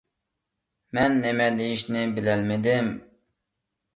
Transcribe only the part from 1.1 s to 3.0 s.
نېمە دېيىشنى بىلەلمىدىم.